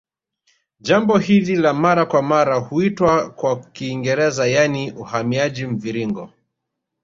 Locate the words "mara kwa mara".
1.73-2.55